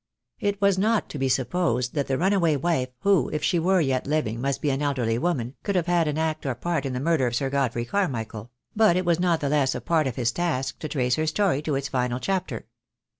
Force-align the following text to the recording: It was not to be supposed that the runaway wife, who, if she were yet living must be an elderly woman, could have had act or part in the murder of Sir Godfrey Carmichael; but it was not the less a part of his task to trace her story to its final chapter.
It 0.39 0.59
was 0.59 0.79
not 0.79 1.09
to 1.11 1.19
be 1.19 1.29
supposed 1.29 1.93
that 1.93 2.07
the 2.07 2.17
runaway 2.17 2.55
wife, 2.55 2.89
who, 3.01 3.29
if 3.29 3.43
she 3.43 3.59
were 3.59 3.79
yet 3.81 4.07
living 4.07 4.41
must 4.41 4.59
be 4.59 4.71
an 4.71 4.81
elderly 4.81 5.19
woman, 5.19 5.53
could 5.61 5.75
have 5.75 5.85
had 5.85 6.07
act 6.17 6.43
or 6.43 6.55
part 6.55 6.87
in 6.87 6.93
the 6.93 6.99
murder 6.99 7.27
of 7.27 7.35
Sir 7.35 7.51
Godfrey 7.51 7.85
Carmichael; 7.85 8.49
but 8.75 8.97
it 8.97 9.05
was 9.05 9.19
not 9.19 9.41
the 9.41 9.49
less 9.49 9.75
a 9.75 9.79
part 9.81 10.07
of 10.07 10.15
his 10.15 10.31
task 10.31 10.79
to 10.79 10.89
trace 10.89 11.17
her 11.17 11.27
story 11.27 11.61
to 11.61 11.75
its 11.75 11.87
final 11.87 12.17
chapter. 12.19 12.65